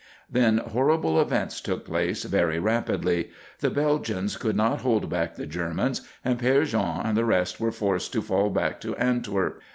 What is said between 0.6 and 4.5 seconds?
terrible events took place very rapidly: The Belgians